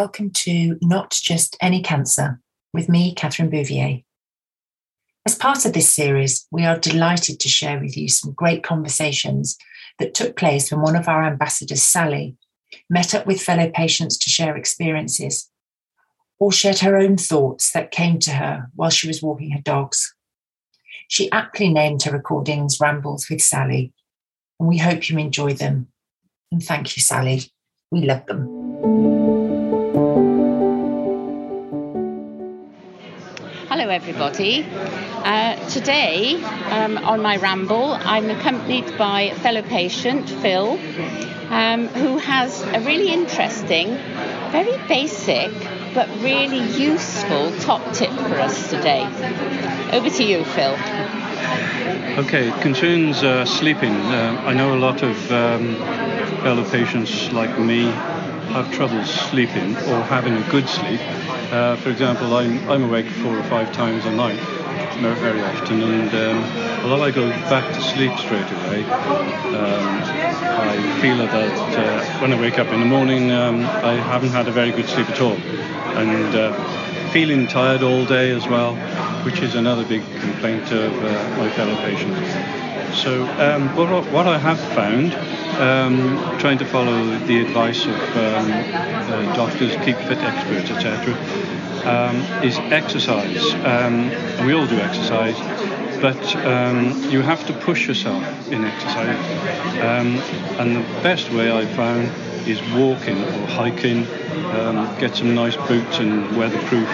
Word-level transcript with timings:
welcome 0.00 0.30
to 0.30 0.78
Not 0.80 1.10
Just 1.10 1.58
Any 1.60 1.82
Cancer 1.82 2.40
with 2.72 2.88
me, 2.88 3.12
Catherine 3.12 3.50
Bouvier. 3.50 4.00
As 5.26 5.34
part 5.34 5.66
of 5.66 5.74
this 5.74 5.92
series, 5.92 6.46
we 6.50 6.64
are 6.64 6.78
delighted 6.78 7.38
to 7.38 7.50
share 7.50 7.78
with 7.78 7.98
you 7.98 8.08
some 8.08 8.32
great 8.32 8.62
conversations 8.62 9.58
that 9.98 10.14
took 10.14 10.36
place 10.36 10.72
when 10.72 10.80
one 10.80 10.96
of 10.96 11.06
our 11.06 11.22
ambassadors, 11.22 11.82
Sally, 11.82 12.34
met 12.88 13.14
up 13.14 13.26
with 13.26 13.42
fellow 13.42 13.70
patients 13.70 14.16
to 14.16 14.30
share 14.30 14.56
experiences 14.56 15.50
or 16.38 16.50
shared 16.50 16.78
her 16.78 16.96
own 16.96 17.18
thoughts 17.18 17.70
that 17.72 17.90
came 17.90 18.18
to 18.20 18.30
her 18.30 18.70
while 18.74 18.88
she 18.88 19.06
was 19.06 19.22
walking 19.22 19.50
her 19.50 19.60
dogs. 19.60 20.14
She 21.08 21.30
aptly 21.30 21.68
named 21.68 22.04
her 22.04 22.12
recordings 22.12 22.80
Rambles 22.80 23.28
with 23.28 23.42
Sally, 23.42 23.92
and 24.58 24.66
we 24.66 24.78
hope 24.78 25.10
you 25.10 25.18
enjoy 25.18 25.52
them. 25.52 25.88
And 26.50 26.64
thank 26.64 26.96
you, 26.96 27.02
Sally. 27.02 27.52
We 27.90 28.00
love 28.00 28.24
them. 28.24 29.19
Hello, 33.80 33.92
everybody. 33.92 34.66
Uh, 35.24 35.56
today, 35.70 36.34
um, 36.34 36.98
on 36.98 37.22
my 37.22 37.38
ramble, 37.38 37.96
I'm 37.98 38.28
accompanied 38.28 38.98
by 38.98 39.22
a 39.22 39.34
fellow 39.36 39.62
patient, 39.62 40.28
Phil, 40.28 40.72
um, 41.48 41.88
who 41.88 42.18
has 42.18 42.60
a 42.60 42.80
really 42.80 43.10
interesting, 43.10 43.94
very 44.52 44.76
basic, 44.86 45.50
but 45.94 46.10
really 46.20 46.60
useful 46.78 47.52
top 47.60 47.94
tip 47.94 48.10
for 48.10 48.38
us 48.38 48.68
today. 48.68 49.02
Over 49.94 50.10
to 50.10 50.24
you, 50.24 50.44
Phil. 50.44 50.76
Okay, 52.18 52.52
concerns 52.60 53.22
uh, 53.22 53.46
sleeping. 53.46 53.94
Uh, 53.94 54.42
I 54.44 54.52
know 54.52 54.74
a 54.74 54.78
lot 54.78 55.02
of 55.02 55.32
um, 55.32 55.76
fellow 56.42 56.68
patients 56.68 57.32
like 57.32 57.58
me 57.58 57.84
have 58.52 58.70
trouble 58.72 59.02
sleeping 59.06 59.74
or 59.74 60.02
having 60.02 60.34
a 60.34 60.50
good 60.50 60.68
sleep. 60.68 61.00
Uh, 61.50 61.76
for 61.76 61.90
example, 61.90 62.36
I'm, 62.36 62.68
I'm 62.70 62.84
awake 62.84 63.06
four 63.06 63.36
or 63.36 63.42
five 63.44 63.72
times 63.72 64.04
a 64.06 64.12
night 64.12 64.38
very 65.00 65.40
often, 65.40 65.82
and 65.82 66.14
um, 66.14 66.84
although 66.84 67.02
I 67.02 67.10
go 67.10 67.28
back 67.48 67.72
to 67.74 67.80
sleep 67.80 68.12
straight 68.18 68.44
away, 68.52 68.84
um, 68.84 70.02
I 70.04 70.98
feel 71.00 71.16
that 71.16 71.32
uh, 71.32 72.20
when 72.20 72.32
I 72.34 72.40
wake 72.40 72.58
up 72.58 72.68
in 72.68 72.80
the 72.80 72.86
morning, 72.86 73.30
um, 73.30 73.60
I 73.60 73.94
haven't 73.94 74.28
had 74.28 74.46
a 74.46 74.52
very 74.52 74.70
good 74.70 74.86
sleep 74.88 75.08
at 75.08 75.20
all, 75.20 75.36
and 75.96 76.34
uh, 76.34 77.10
feeling 77.10 77.46
tired 77.46 77.82
all 77.82 78.04
day 78.04 78.30
as 78.30 78.46
well, 78.46 78.76
which 79.24 79.40
is 79.40 79.54
another 79.54 79.84
big 79.84 80.02
complaint 80.20 80.70
of 80.70 80.92
uh, 81.02 81.36
my 81.38 81.50
fellow 81.50 81.74
patients. 81.76 82.30
So 83.02 83.24
um, 83.38 83.74
what, 83.74 83.88
what 84.12 84.26
I 84.26 84.36
have 84.38 84.60
found, 84.74 85.14
um, 85.60 86.38
trying 86.38 86.58
to 86.58 86.64
follow 86.64 87.18
the 87.26 87.40
advice 87.40 87.84
of 87.84 87.94
um, 88.16 88.50
uh, 88.50 89.36
doctors, 89.36 89.72
keep 89.84 89.96
fit 89.96 90.18
experts, 90.18 90.70
etc., 90.70 91.14
um, 91.84 92.16
is 92.42 92.58
exercise. 92.72 93.54
Um, 93.64 94.08
we 94.46 94.54
all 94.54 94.66
do 94.66 94.78
exercise, 94.78 95.38
but 96.00 96.36
um, 96.46 97.10
you 97.10 97.20
have 97.20 97.46
to 97.46 97.52
push 97.52 97.86
yourself 97.86 98.24
in 98.50 98.64
exercise. 98.64 99.18
Um, 99.80 100.16
and 100.58 100.76
the 100.76 101.02
best 101.02 101.30
way 101.30 101.50
I've 101.50 101.70
found 101.70 102.10
is 102.48 102.60
walking 102.72 103.22
or 103.22 103.46
hiking, 103.46 104.04
get 104.98 105.14
some 105.14 105.34
nice 105.34 105.56
boots 105.56 105.98
and 105.98 106.36
weatherproof 106.36 106.88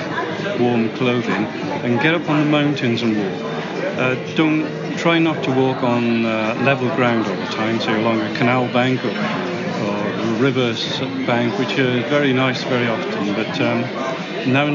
warm 0.61 0.91
clothing, 0.97 1.45
and 1.85 2.01
get 2.01 2.15
up 2.15 2.29
on 2.29 2.41
the 2.41 2.51
mountains 2.51 3.03
and 3.03 3.17
walk. 3.17 3.53
Uh, 3.99 4.35
don't 4.35 4.86
try 4.97 5.19
not 5.19 5.43
to 5.45 5.53
walk 5.53 5.83
on 5.83 6.25
uh, 6.25 6.59
level 6.63 6.89
ground 6.97 7.27
all 7.27 7.37
the 7.37 7.47
time, 7.47 7.81
so 7.81 7.95
along 7.97 8.21
a 8.21 8.35
canal 8.37 8.67
bank 8.73 9.05
or, 9.05 9.09
or 9.09 10.07
a 10.09 10.35
river 10.39 10.75
bank, 11.27 11.59
which 11.59 11.79
are 11.79 12.03
very 12.09 12.33
nice 12.33 12.63
very 12.65 12.87
often. 12.89 13.35
But 13.35 13.61
um, 13.61 13.83
now, 14.53 14.67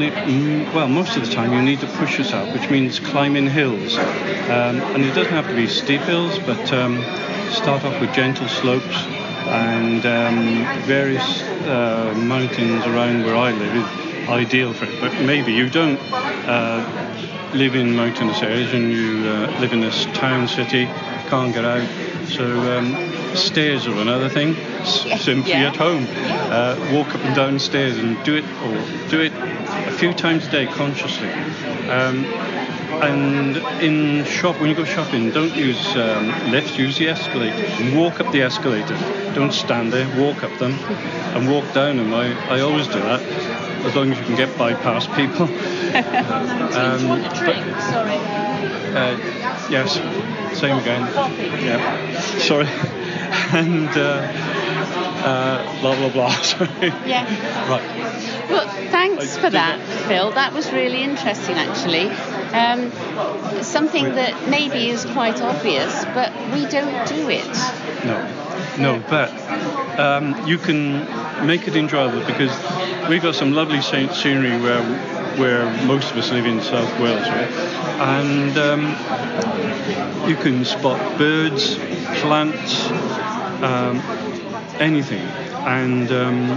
well, 0.74 0.88
most 0.88 1.18
of 1.18 1.26
the 1.26 1.32
time 1.32 1.54
you 1.54 1.62
need 1.62 1.80
to 1.80 1.88
push 1.88 2.18
yourself, 2.18 2.54
which 2.54 2.70
means 2.70 3.00
climbing 3.00 3.48
hills. 3.48 3.98
Um, 3.98 4.82
and 4.94 5.04
it 5.04 5.16
doesn't 5.16 5.34
have 5.34 5.48
to 5.48 5.56
be 5.56 5.68
steep 5.68 6.02
hills, 6.02 6.38
but 6.40 6.72
um, 6.74 7.02
start 7.52 7.84
off 7.84 8.00
with 8.00 8.14
gentle 8.14 8.48
slopes 8.48 8.96
and 9.48 10.06
um, 10.06 10.84
various 10.86 11.42
uh, 11.66 12.14
mountains 12.18 12.86
around 12.86 13.24
where 13.24 13.36
I 13.36 13.52
live 13.52 13.76
is 13.76 14.30
ideal 14.30 14.74
for 14.74 14.86
it. 14.86 15.02
But 15.02 15.14
maybe 15.22 15.52
you 15.54 15.70
don't 15.70 16.00
uh, 16.00 17.41
live 17.54 17.76
in 17.76 17.96
mountainous 17.96 18.42
areas 18.42 18.74
and 18.74 18.92
you 18.92 19.28
uh, 19.28 19.60
live 19.60 19.74
in 19.74 19.82
this 19.82 20.06
town 20.06 20.48
city, 20.48 20.86
can't 21.30 21.54
get 21.54 21.66
out. 21.66 21.88
So 22.28 22.46
um, 22.46 23.36
stairs 23.36 23.88
are 23.88 23.98
another 23.98 24.30
thing. 24.30 24.56
S- 24.56 25.22
simply 25.22 25.52
yeah. 25.52 25.70
at 25.70 25.76
home, 25.76 26.08
uh, 26.10 26.76
walk 26.94 27.14
up 27.14 27.24
and 27.26 27.36
down 27.36 27.60
stairs 27.60 27.98
and 27.98 28.22
do 28.24 28.36
it, 28.36 28.46
or 28.46 29.10
do 29.10 29.22
it 29.22 29.34
a 29.88 29.92
few 29.92 30.14
times 30.14 30.48
a 30.48 30.52
day 30.52 30.66
consciously. 30.66 31.32
Um, 31.90 32.26
and 33.02 33.58
in 33.82 34.26
shop, 34.26 34.60
when 34.60 34.70
you 34.70 34.76
go 34.76 34.86
shopping, 34.86 35.32
don't 35.32 35.56
use 35.56 35.96
um, 35.96 36.28
lifts, 36.52 36.78
use 36.78 36.98
the 36.98 37.08
escalator. 37.10 37.66
And 37.84 37.98
walk 37.98 38.20
up 38.20 38.32
the 38.32 38.44
escalator. 38.44 38.96
Don't 39.34 39.54
stand 39.54 39.92
there, 39.92 40.08
walk 40.20 40.44
up 40.44 40.58
them 40.60 40.74
and 40.74 41.50
walk 41.50 41.74
down 41.74 41.98
them. 41.98 42.14
I, 42.14 42.34
I 42.50 42.60
always 42.60 42.88
do 42.88 43.00
that, 43.00 43.22
as 43.86 43.96
long 43.96 44.12
as 44.12 44.20
you 44.20 44.26
can 44.26 44.36
get 44.36 44.58
by 44.58 44.74
past 44.74 45.12
people. 45.14 45.46
um, 46.78 47.22
but, 47.22 47.82
Sorry. 47.82 48.18
Uh, 48.94 49.18
yes, 49.70 49.96
same 50.60 50.78
again. 50.78 51.02
Yeah. 51.64 52.20
Sorry. 52.20 52.68
and 53.54 53.90
uh, 53.90 54.32
uh, 55.24 55.82
blah 55.82 55.96
blah 55.96 56.10
blah. 56.10 56.30
Sorry. 56.42 56.88
Yeah. 57.06 57.70
Right. 57.70 58.12
Well, 58.50 58.68
thanks 58.92 59.38
for 59.38 59.50
that, 59.50 59.80
Phil. 60.08 60.32
That 60.32 60.54
was 60.54 60.72
really 60.74 61.02
interesting, 61.04 61.56
actually. 61.56 62.10
Um, 62.52 62.92
something 63.64 64.04
that 64.16 64.50
maybe 64.50 64.90
is 64.90 65.06
quite 65.06 65.42
obvious, 65.42 66.04
but 66.06 66.34
we 66.54 66.66
don't 66.66 67.08
do 67.08 67.30
it. 67.30 67.48
No, 68.04 68.18
no, 68.78 69.04
but 69.10 69.32
um, 69.98 70.46
you 70.46 70.58
can 70.58 71.48
make 71.48 71.68
it 71.68 71.78
enjoyable 71.78 72.26
because 72.26 72.52
we've 73.10 73.22
got 73.22 73.36
some 73.36 73.54
lovely 73.54 73.82
scenery 73.82 74.60
where 74.62 74.82
where 75.38 75.66
most 75.86 76.12
of 76.12 76.18
us 76.18 76.32
live 76.32 76.46
in 76.46 76.62
South 76.62 77.00
Wales, 77.00 77.22
right? 77.22 77.50
And 78.02 78.58
um, 78.58 80.30
you 80.30 80.36
can 80.36 80.66
spot 80.66 81.18
birds, 81.18 81.76
plants, 82.20 82.90
um, 83.62 84.00
anything, 84.80 85.22
and 85.66 86.12
um, 86.12 86.52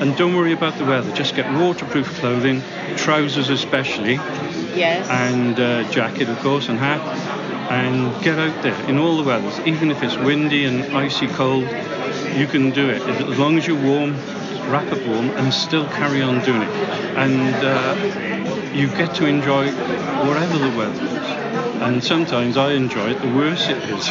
and 0.00 0.16
don't 0.16 0.34
worry 0.34 0.52
about 0.52 0.76
the 0.78 0.84
weather. 0.84 1.12
Just 1.12 1.36
get 1.36 1.50
waterproof 1.52 2.08
clothing, 2.18 2.62
trousers 2.96 3.48
especially, 3.48 4.14
yes, 4.14 5.08
and 5.08 5.58
uh, 5.58 5.88
jacket 5.90 6.28
of 6.28 6.38
course, 6.40 6.68
and 6.68 6.78
hat, 6.78 7.00
and 7.70 8.22
get 8.24 8.38
out 8.38 8.62
there 8.62 8.88
in 8.88 8.98
all 8.98 9.16
the 9.16 9.24
weathers, 9.24 9.58
even 9.60 9.90
if 9.90 10.02
it's 10.02 10.16
windy 10.16 10.64
and 10.64 10.84
icy 10.96 11.28
cold. 11.28 11.68
You 12.34 12.46
can 12.46 12.70
do 12.70 12.90
it 12.90 13.00
as 13.02 13.38
long 13.38 13.56
as 13.56 13.66
you're 13.66 13.82
warm 13.82 14.14
wrap 14.70 14.90
up 14.92 15.06
warm 15.06 15.30
and 15.30 15.52
still 15.52 15.86
carry 15.86 16.22
on 16.22 16.42
doing 16.44 16.62
it. 16.62 16.68
And 17.16 17.54
uh, 17.64 18.72
you 18.72 18.88
get 18.88 19.14
to 19.16 19.26
enjoy 19.26 19.70
whatever 20.26 20.58
the 20.58 20.76
weather 20.76 21.04
is. 21.04 21.82
And 21.82 22.02
sometimes 22.02 22.56
I 22.56 22.72
enjoy 22.72 23.10
it, 23.10 23.20
the 23.20 23.28
worse 23.34 23.68
it 23.68 23.78
is. 23.90 24.06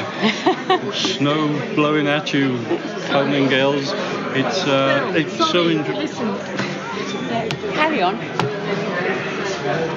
Snow 1.17 1.47
blowing 1.75 2.07
at 2.07 2.33
you, 2.33 2.63
pounding 3.07 3.49
gales. 3.49 3.91
It's, 4.37 4.63
uh, 4.65 5.13
it's 5.15 5.35
so 5.37 5.67
enjoyable. 5.67 6.01
Listen. 6.01 6.35
Carry 7.73 8.01
on. 8.01 8.17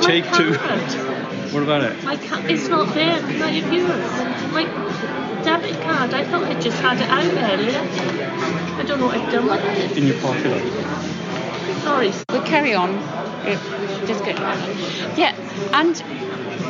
Take 0.00 0.24
two. 0.32 0.54
What 1.52 1.62
about 1.62 1.82
it? 1.82 2.04
My 2.04 2.16
ca- 2.16 2.44
it's 2.48 2.68
not 2.68 2.94
there. 2.94 3.20
Not 3.38 3.52
your 3.54 3.68
viewers. 3.68 4.10
My 4.52 4.64
debit 5.44 5.80
card. 5.82 6.14
I 6.14 6.24
thought 6.24 6.44
I 6.44 6.58
just 6.60 6.78
had 6.80 6.98
it 6.98 7.08
out 7.08 7.24
earlier. 7.52 8.57
I 8.78 8.84
don't 8.84 9.00
know 9.00 9.06
what 9.06 9.18
I've 9.18 9.32
done 9.32 9.46
with 9.46 9.60
it. 9.64 9.98
In 9.98 10.06
your 10.06 10.20
pocket. 10.20 10.62
Sorry. 11.82 12.12
We'll 12.30 12.42
carry 12.44 12.74
on. 12.74 12.92
Just 14.06 14.24
go. 14.24 14.30
Yeah, 15.16 15.34
and 15.72 16.00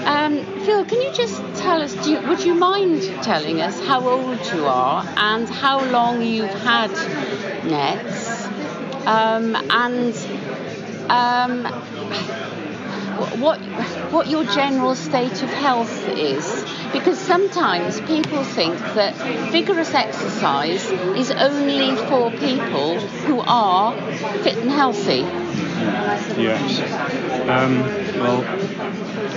um, 0.06 0.44
Phil, 0.64 0.84
can 0.86 1.02
you 1.02 1.12
just 1.12 1.36
tell 1.60 1.82
us, 1.82 2.06
you, 2.06 2.20
would 2.28 2.42
you 2.42 2.54
mind 2.54 3.02
telling 3.22 3.60
us 3.60 3.78
how 3.86 4.08
old 4.08 4.38
you 4.54 4.64
are 4.64 5.04
and 5.16 5.48
how 5.48 5.84
long 5.90 6.22
you've 6.22 6.48
had 6.62 6.90
NETs? 7.66 8.46
Um, 9.06 9.54
and 9.70 10.14
um, 11.10 11.66
what, 13.38 13.58
what 14.12 14.28
your 14.28 14.44
general 14.44 14.94
state 14.94 15.42
of 15.42 15.50
health 15.50 16.08
is? 16.08 16.64
Because 16.92 17.18
sometimes 17.18 18.00
people 18.02 18.44
think 18.44 18.78
that 18.78 19.14
vigorous 19.52 19.92
exercise 19.94 20.84
is 20.90 21.30
only 21.30 21.96
for 21.96 22.30
people 22.30 22.98
who 23.00 23.40
are 23.40 23.94
fit 24.42 24.56
and 24.58 24.70
healthy. 24.70 25.20
Yes. 26.40 26.80
Um, 27.48 27.82
well. 28.18 28.42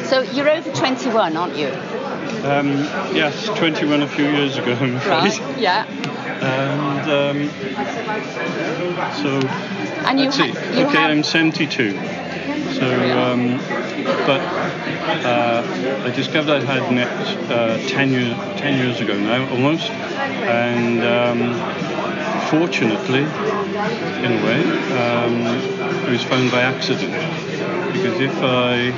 So 0.06 0.22
you're 0.22 0.50
over 0.50 0.72
21, 0.72 1.38
aren't 1.38 1.56
you? 1.58 1.68
Um, 1.68 2.68
yes, 3.16 3.46
21 3.46 4.02
a 4.02 4.08
few 4.08 4.26
years 4.26 4.58
ago, 4.58 4.74
I'm 4.74 4.96
afraid. 4.96 5.40
Right. 5.40 5.58
Yeah. 5.60 5.86
And 6.42 7.10
um, 7.10 7.50
so 9.22 9.40
And 10.08 10.20
you, 10.20 10.32
ha- 10.32 10.46
you 10.46 10.86
okay, 10.88 10.98
have 10.98 11.12
I'm 11.12 11.24
72. 11.24 11.94
So, 12.82 12.88
um, 12.90 13.58
but 14.26 14.42
uh, 15.24 16.04
I 16.04 16.10
discovered 16.10 16.50
I 16.50 16.66
had 16.66 16.92
NET 16.92 17.08
uh, 17.52 17.78
10, 17.88 18.10
year, 18.10 18.34
10 18.58 18.78
years 18.80 19.00
ago 19.00 19.20
now, 19.20 19.48
almost. 19.52 19.88
And 19.92 21.04
um, 21.04 22.50
fortunately, 22.50 23.20
in 23.20 24.32
a 24.34 24.44
way, 24.44 24.64
um, 24.98 25.46
it 26.08 26.10
was 26.10 26.24
found 26.24 26.50
by 26.50 26.64
accident. 26.64 27.14
Because 27.94 28.20
if 28.20 28.36
I 28.42 28.90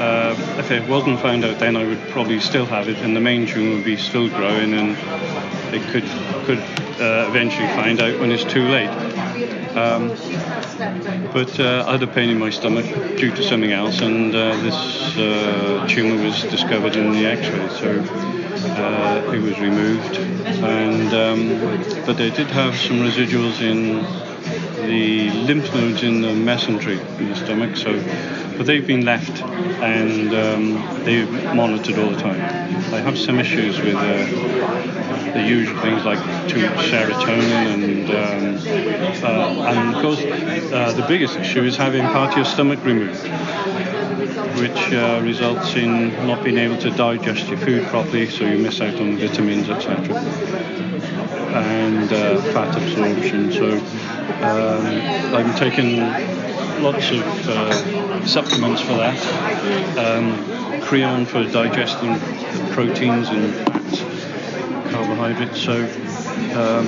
uh, 0.00 0.34
if 0.58 0.70
it 0.70 0.88
wasn't 0.88 1.20
found 1.20 1.44
out 1.44 1.58
then, 1.58 1.76
I 1.76 1.84
would 1.84 2.00
probably 2.08 2.40
still 2.40 2.64
have 2.64 2.88
it, 2.88 2.96
and 3.00 3.14
the 3.14 3.20
main 3.20 3.46
tumour 3.46 3.74
would 3.74 3.84
be 3.84 3.98
still 3.98 4.30
growing, 4.30 4.72
and 4.72 4.96
it 5.74 5.82
could 5.90 6.08
could 6.46 6.60
uh, 6.98 7.28
eventually 7.28 7.68
find 7.68 8.00
out 8.00 8.18
when 8.18 8.32
it's 8.32 8.44
too 8.44 8.66
late. 8.66 9.19
Um, 9.74 10.08
but 11.32 11.60
uh, 11.60 11.84
I 11.86 11.92
had 11.92 12.02
a 12.02 12.06
pain 12.08 12.28
in 12.28 12.38
my 12.38 12.50
stomach 12.50 12.86
due 13.16 13.30
to 13.30 13.42
something 13.42 13.70
else, 13.70 14.00
and 14.00 14.34
uh, 14.34 14.56
this 14.62 15.16
uh, 15.16 15.86
tumour 15.88 16.22
was 16.24 16.42
discovered 16.42 16.96
in 16.96 17.12
the 17.12 17.26
X-ray, 17.26 17.68
so 17.68 18.02
uh, 18.82 19.32
it 19.32 19.40
was 19.40 19.58
removed. 19.60 20.16
And 20.16 21.14
um, 21.14 22.04
but 22.04 22.16
they 22.16 22.30
did 22.30 22.48
have 22.48 22.74
some 22.74 22.98
residuals 22.98 23.60
in 23.60 24.02
the 24.86 25.30
lymph 25.30 25.72
nodes 25.72 26.02
in 26.02 26.20
the 26.22 26.28
mesentery 26.28 26.98
in 27.20 27.28
the 27.28 27.36
stomach, 27.36 27.76
so 27.76 27.92
but 28.56 28.66
they've 28.66 28.86
been 28.86 29.04
left 29.04 29.40
and 29.80 30.34
um, 30.34 31.04
they've 31.04 31.30
monitored 31.54 31.98
all 31.98 32.10
the 32.10 32.20
time. 32.20 32.40
I 32.92 32.98
have 32.98 33.16
some 33.16 33.38
issues 33.38 33.78
with 33.78 33.94
uh, 33.94 35.09
the 35.32 35.42
usual 35.42 35.80
things 35.80 36.04
like 36.04 36.18
too 36.48 36.60
much 36.60 36.90
serotonin 36.90 37.74
and 37.74 38.10
um, 38.10 39.24
uh, 39.24 39.70
and 39.70 39.94
of 39.94 40.02
course 40.02 40.20
uh, 40.20 40.92
the 40.92 41.06
biggest 41.08 41.36
issue 41.36 41.62
is 41.62 41.76
having 41.76 42.02
part 42.02 42.30
of 42.30 42.36
your 42.36 42.46
stomach 42.46 42.84
removed 42.84 43.20
which 44.58 44.92
uh, 44.92 45.20
results 45.22 45.74
in 45.76 46.10
not 46.26 46.42
being 46.44 46.58
able 46.58 46.76
to 46.76 46.90
digest 46.90 47.48
your 47.48 47.58
food 47.58 47.86
properly 47.88 48.28
so 48.28 48.44
you 48.44 48.58
miss 48.58 48.80
out 48.80 48.94
on 49.00 49.16
vitamins 49.16 49.68
etc 49.68 50.60
and 51.52 52.12
uh, 52.12 52.40
fat 52.52 52.76
absorption. 52.76 53.52
So 53.52 53.72
um, 54.42 54.86
I'm 55.34 55.54
taking 55.56 55.98
lots 56.82 57.10
of 57.10 57.48
uh, 57.48 58.26
supplements 58.26 58.80
for 58.82 58.94
that. 58.94 59.98
Um, 59.98 60.80
Creon 60.82 61.26
for 61.26 61.44
digesting 61.44 62.18
proteins 62.70 63.28
and 63.28 63.54
fats, 63.54 64.00
carbohydrates. 65.14 65.60
So 65.60 65.74
um, 66.58 66.86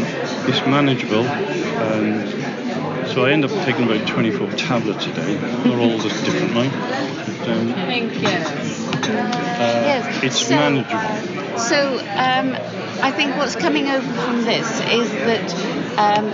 it's 0.48 0.60
manageable. 0.66 1.24
And 1.26 3.08
so 3.08 3.24
I 3.24 3.32
end 3.32 3.44
up 3.44 3.50
taking 3.64 3.84
about 3.84 4.06
24 4.06 4.50
tablets 4.52 5.06
a 5.06 5.12
day. 5.14 5.34
They're 5.34 5.78
all 5.78 5.98
just 5.98 6.24
different, 6.24 6.54
right? 6.54 6.70
But, 6.70 7.48
um, 7.48 7.68
Thank 7.74 8.14
you. 8.20 8.28
uh, 8.28 9.82
Yes, 9.84 10.22
It's 10.24 10.46
so- 10.46 10.54
manageable. 10.56 11.58
So 11.58 11.98
um, 11.98 12.54
I 13.02 13.12
think 13.14 13.36
what's 13.36 13.56
coming 13.56 13.88
over 13.88 14.06
from 14.24 14.42
this 14.44 14.66
is 14.90 15.10
that 15.10 15.54
um, 15.98 16.30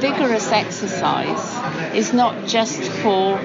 vigorous 0.00 0.50
exercise 0.50 1.94
is 1.94 2.12
not 2.12 2.46
just 2.48 2.82
for 3.02 3.38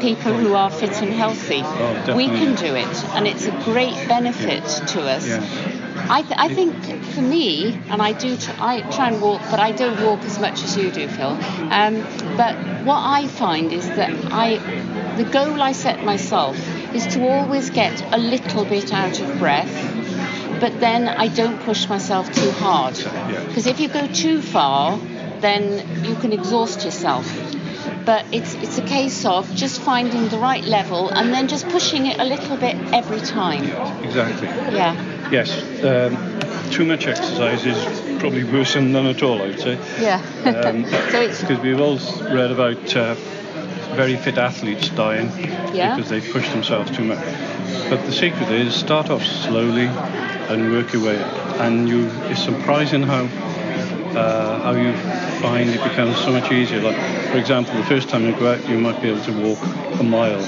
people 0.00 0.32
who 0.32 0.54
are 0.54 0.70
fit 0.70 1.00
and 1.02 1.12
healthy. 1.12 1.62
Oh, 1.64 2.16
we 2.16 2.26
can 2.26 2.56
do 2.56 2.74
it, 2.74 3.04
and 3.14 3.28
it's 3.28 3.46
a 3.46 3.52
great 3.64 3.94
benefit 4.08 4.64
to 4.88 5.02
us. 5.02 5.26
Yeah. 5.28 5.79
I, 6.08 6.22
th- 6.22 6.34
I 6.38 6.48
think 6.48 6.74
for 7.14 7.22
me, 7.22 7.74
and 7.90 8.00
I 8.00 8.12
do, 8.12 8.36
tr- 8.36 8.52
I 8.58 8.80
try 8.92 9.08
and 9.10 9.20
walk, 9.20 9.42
but 9.50 9.60
I 9.60 9.72
don't 9.72 10.02
walk 10.04 10.20
as 10.24 10.38
much 10.38 10.62
as 10.64 10.76
you 10.76 10.90
do, 10.90 11.08
Phil. 11.08 11.30
Um, 11.70 12.02
but 12.36 12.56
what 12.84 13.00
I 13.04 13.26
find 13.28 13.72
is 13.72 13.86
that 13.96 14.10
I, 14.32 14.56
the 15.16 15.24
goal 15.24 15.60
I 15.62 15.72
set 15.72 16.04
myself 16.04 16.56
is 16.94 17.06
to 17.08 17.22
always 17.28 17.70
get 17.70 18.02
a 18.12 18.18
little 18.18 18.64
bit 18.64 18.92
out 18.92 19.20
of 19.20 19.38
breath, 19.38 19.70
but 20.60 20.80
then 20.80 21.08
I 21.08 21.28
don't 21.28 21.60
push 21.60 21.88
myself 21.88 22.32
too 22.32 22.50
hard. 22.52 22.94
Because 23.48 23.66
if 23.66 23.80
you 23.80 23.88
go 23.88 24.06
too 24.06 24.40
far, 24.40 24.98
then 25.40 26.04
you 26.04 26.16
can 26.16 26.32
exhaust 26.32 26.84
yourself. 26.84 27.49
But 28.10 28.26
it's 28.32 28.54
it's 28.54 28.76
a 28.76 28.82
case 28.82 29.24
of 29.24 29.54
just 29.54 29.80
finding 29.82 30.28
the 30.30 30.38
right 30.38 30.64
level 30.64 31.10
and 31.10 31.32
then 31.32 31.46
just 31.46 31.68
pushing 31.68 32.06
it 32.06 32.18
a 32.18 32.24
little 32.24 32.56
bit 32.56 32.74
every 32.92 33.20
time. 33.20 33.62
Exactly. 34.02 34.48
Yeah. 34.48 34.94
Yes. 35.30 35.48
Um, 35.84 36.16
too 36.72 36.84
much 36.84 37.06
exercise 37.06 37.64
is 37.64 37.78
probably 38.18 38.42
worse 38.42 38.74
than 38.74 38.90
none 38.90 39.06
at 39.06 39.22
all, 39.22 39.40
I 39.40 39.46
would 39.46 39.60
say. 39.60 39.78
Yeah. 40.00 40.20
Um, 40.44 40.84
so 41.12 41.20
it's 41.20 41.40
Because 41.40 41.60
we've 41.60 41.80
all 41.80 41.98
read 42.34 42.50
about 42.50 42.96
uh, 42.96 43.14
very 43.94 44.16
fit 44.16 44.38
athletes 44.38 44.88
dying 44.88 45.30
Yeah. 45.72 45.94
because 45.94 46.10
they 46.10 46.20
push 46.20 46.50
themselves 46.50 46.90
too 46.90 47.04
much. 47.04 47.24
But 47.90 48.04
the 48.06 48.12
secret 48.12 48.50
is 48.50 48.74
start 48.74 49.08
off 49.10 49.24
slowly 49.24 49.86
and 49.86 50.72
work 50.72 50.92
your 50.92 51.04
way 51.04 51.22
up. 51.22 51.60
And 51.60 51.88
you, 51.88 52.10
it's 52.24 52.42
surprising 52.42 53.04
how 53.04 53.28
uh, 54.18 54.62
how 54.64 54.72
you 54.72 54.92
find 55.40 55.70
it 55.70 55.82
becomes 55.82 56.18
so 56.18 56.32
much 56.32 56.52
easier. 56.52 56.80
Like, 56.80 56.96
for 57.30 57.38
example, 57.38 57.74
the 57.74 57.84
first 57.84 58.08
time 58.08 58.26
you 58.26 58.32
go 58.38 58.52
out, 58.52 58.68
you 58.68 58.78
might 58.78 59.00
be 59.00 59.08
able 59.08 59.22
to 59.24 59.32
walk 59.42 59.58
a 59.98 60.02
mile. 60.02 60.42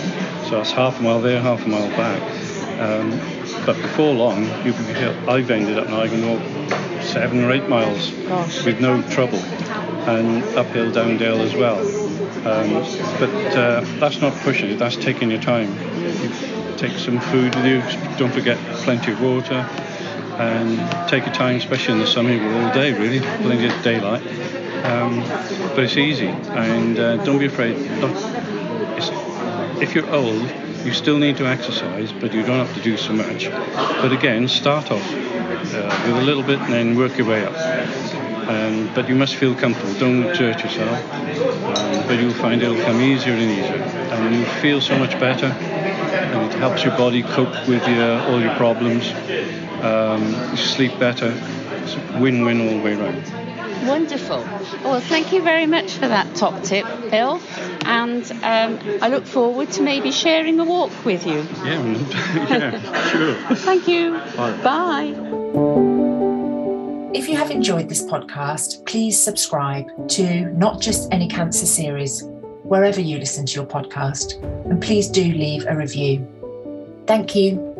So 0.44 0.56
that's 0.56 0.72
half 0.72 1.00
a 1.00 1.02
mile 1.02 1.20
there, 1.20 1.40
half 1.40 1.64
a 1.64 1.68
mile 1.68 1.88
back. 1.90 2.20
Um, 2.80 3.10
but 3.64 3.76
before 3.76 4.12
long, 4.12 4.44
you 4.64 4.72
can 4.72 5.28
I've 5.28 5.50
ended 5.50 5.78
up 5.78 5.88
now 5.88 6.00
I 6.00 6.08
can 6.08 6.28
walk 6.28 7.02
seven 7.02 7.44
or 7.44 7.52
eight 7.52 7.68
miles 7.68 8.10
Gosh. 8.10 8.64
with 8.64 8.80
no 8.80 9.02
trouble, 9.10 9.38
and 9.38 10.42
uphill, 10.56 10.90
downhill 10.90 11.42
as 11.42 11.54
well. 11.54 11.78
Um, 12.46 12.72
but 13.20 13.56
uh, 13.56 13.80
that's 14.00 14.20
not 14.20 14.34
pushing 14.42 14.70
it. 14.70 14.78
That's 14.78 14.96
taking 14.96 15.30
your 15.30 15.40
time. 15.40 15.68
You 15.96 16.76
take 16.76 16.98
some 16.98 17.20
food 17.20 17.54
with 17.54 17.64
you. 17.64 17.80
Don't 18.16 18.32
forget 18.32 18.58
plenty 18.82 19.12
of 19.12 19.22
water, 19.22 19.66
and 20.38 21.08
take 21.08 21.24
your 21.24 21.34
time, 21.34 21.56
especially 21.56 21.94
in 21.94 22.00
the 22.00 22.06
summer. 22.06 22.32
All 22.32 22.74
day 22.74 22.92
really, 22.92 23.20
plenty 23.20 23.66
of 23.66 23.82
daylight. 23.82 24.22
Um, 24.84 25.20
but 25.74 25.84
it's 25.84 25.96
easy, 25.96 26.28
and 26.28 26.98
uh, 26.98 27.16
don't 27.24 27.38
be 27.38 27.46
afraid. 27.46 27.76
If 29.80 29.94
you're 29.94 30.10
old, 30.10 30.48
you 30.84 30.92
still 30.92 31.18
need 31.18 31.36
to 31.36 31.46
exercise, 31.46 32.12
but 32.12 32.32
you 32.32 32.42
don't 32.42 32.66
have 32.66 32.74
to 32.74 32.82
do 32.82 32.96
so 32.96 33.12
much. 33.12 33.48
But 33.48 34.12
again, 34.12 34.48
start 34.48 34.90
off 34.90 35.12
uh, 35.12 36.02
with 36.06 36.16
a 36.16 36.22
little 36.22 36.42
bit 36.42 36.58
and 36.60 36.72
then 36.72 36.96
work 36.96 37.16
your 37.16 37.28
way 37.28 37.44
up. 37.44 37.54
Um, 38.48 38.90
but 38.94 39.08
you 39.08 39.14
must 39.14 39.36
feel 39.36 39.54
comfortable. 39.54 39.94
Don't 39.94 40.24
exert 40.24 40.62
yourself. 40.62 40.98
Um, 41.12 42.06
but 42.08 42.18
you'll 42.20 42.34
find 42.34 42.60
it'll 42.60 42.82
come 42.82 43.00
easier 43.00 43.34
and 43.34 43.42
easier, 43.42 43.82
and 43.82 44.34
you'll 44.34 44.44
feel 44.60 44.80
so 44.80 44.98
much 44.98 45.18
better. 45.20 45.46
And 45.46 46.52
it 46.52 46.58
helps 46.58 46.82
your 46.82 46.96
body 46.96 47.22
cope 47.22 47.68
with 47.68 47.86
your, 47.88 48.20
all 48.22 48.40
your 48.40 48.54
problems. 48.56 49.12
Um, 49.82 50.50
you 50.50 50.56
sleep 50.56 50.98
better. 50.98 51.32
It's 51.82 51.96
win-win 52.20 52.60
all 52.60 52.78
the 52.78 52.82
way 52.82 52.94
around. 52.94 53.41
Wonderful. 53.86 54.38
Well, 54.84 55.00
thank 55.00 55.32
you 55.32 55.42
very 55.42 55.66
much 55.66 55.92
for 55.92 56.08
that 56.08 56.34
top 56.34 56.62
tip, 56.62 56.86
Phil. 57.10 57.40
And 57.84 58.30
um, 58.42 58.78
I 59.02 59.08
look 59.08 59.26
forward 59.26 59.70
to 59.72 59.82
maybe 59.82 60.10
sharing 60.10 60.58
a 60.60 60.64
walk 60.64 61.04
with 61.04 61.26
you. 61.26 61.46
Yeah, 61.64 61.82
yeah, 62.48 63.08
sure. 63.08 63.34
Thank 63.56 63.88
you. 63.88 64.12
Bye. 64.36 64.56
Bye. 64.62 65.92
If 67.14 67.28
you 67.28 67.36
have 67.36 67.50
enjoyed 67.50 67.88
this 67.88 68.02
podcast, 68.02 68.84
please 68.86 69.22
subscribe 69.22 69.86
to 70.10 70.46
Not 70.52 70.80
Just 70.80 71.12
Any 71.12 71.28
Cancer 71.28 71.66
series, 71.66 72.24
wherever 72.62 73.00
you 73.00 73.18
listen 73.18 73.44
to 73.46 73.54
your 73.54 73.66
podcast, 73.66 74.42
and 74.70 74.80
please 74.80 75.08
do 75.08 75.22
leave 75.22 75.66
a 75.66 75.76
review. 75.76 76.26
Thank 77.06 77.34
you. 77.34 77.71